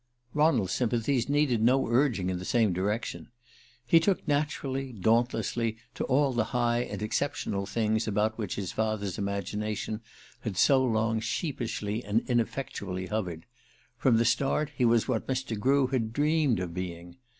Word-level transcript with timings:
Ronald's 0.33 0.73
sympathies 0.73 1.29
needed 1.29 1.61
no 1.61 1.87
urging 1.87 2.31
in 2.31 2.39
the 2.39 2.43
same 2.43 2.73
direction. 2.73 3.29
He 3.85 3.99
took 3.99 4.27
naturally, 4.27 4.93
dauntlessly, 4.93 5.77
to 5.93 6.03
all 6.05 6.33
the 6.33 6.45
high 6.57 6.79
and 6.79 7.03
exceptional 7.03 7.67
things 7.67 8.07
about 8.07 8.35
which 8.35 8.55
his 8.55 8.71
father's 8.71 9.19
imagination 9.19 10.01
had 10.39 10.57
so 10.57 10.83
long 10.83 11.19
sheepishly 11.19 12.03
and 12.03 12.23
ineffectually 12.27 13.05
hovered 13.05 13.45
from 13.95 14.17
the 14.17 14.25
start 14.25 14.71
he 14.75 14.85
was 14.85 15.07
what 15.07 15.27
Mr. 15.27 15.55
Grew 15.59 15.85
had 15.85 16.13
dreamed 16.13 16.59
of 16.59 16.73
being. 16.73 17.17